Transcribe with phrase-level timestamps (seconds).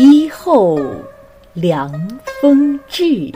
[0.00, 0.78] 一候
[1.54, 1.92] 凉
[2.40, 3.34] 风至，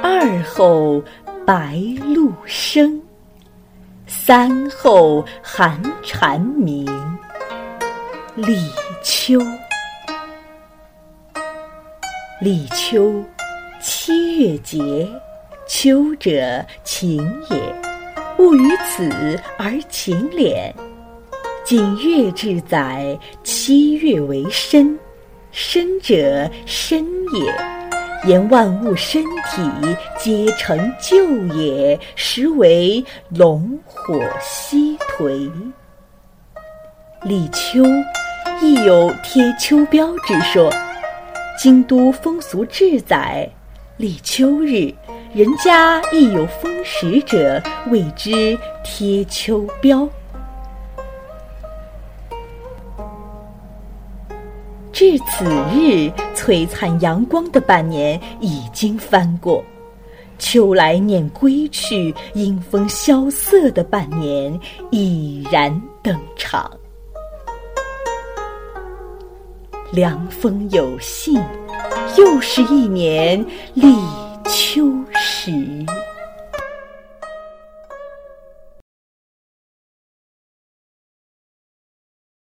[0.00, 1.02] 二后
[1.44, 3.02] 白露生，
[4.06, 6.86] 三后寒蝉鸣。
[8.36, 8.70] 立
[9.02, 9.40] 秋，
[12.40, 13.12] 立秋，
[13.80, 15.04] 七月节，
[15.66, 17.18] 秋者晴
[17.50, 17.74] 也。
[18.38, 19.10] 物于此
[19.58, 20.72] 而晴敛。
[21.64, 24.96] 景月至载，七月为深，
[25.52, 27.54] 申者申也。
[28.26, 35.50] 言万物生体皆成就也，实为龙火西颓。
[37.22, 37.82] 立秋，
[38.60, 40.70] 亦有贴秋膘之说。
[41.58, 43.48] 京都风俗志载，
[43.96, 44.92] 立秋日。
[45.32, 50.06] 人家亦有风食者，谓之贴秋膘。
[55.00, 59.64] 至此日，璀璨阳光的半年已经翻过；
[60.38, 66.70] 秋来念归去，阴风萧瑟的半年已然登场。
[69.90, 71.42] 凉风有信，
[72.18, 73.94] 又是一年立。
[74.44, 75.50] 秋时。